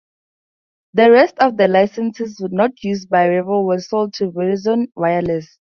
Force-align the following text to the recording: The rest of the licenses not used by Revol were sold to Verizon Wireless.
The 0.95 1.11
rest 1.11 1.37
of 1.37 1.57
the 1.57 1.67
licenses 1.67 2.41
not 2.49 2.71
used 2.83 3.07
by 3.07 3.27
Revol 3.27 3.65
were 3.65 3.77
sold 3.79 4.15
to 4.15 4.31
Verizon 4.31 4.87
Wireless. 4.95 5.47